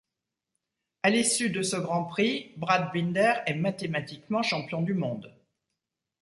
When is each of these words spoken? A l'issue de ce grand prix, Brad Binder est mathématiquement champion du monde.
A 1.03 1.11
l'issue 1.11 1.51
de 1.51 1.61
ce 1.61 1.75
grand 1.75 2.05
prix, 2.05 2.53
Brad 2.57 2.91
Binder 2.91 3.33
est 3.45 3.53
mathématiquement 3.53 4.41
champion 4.41 4.81
du 4.81 4.95
monde. 4.95 5.31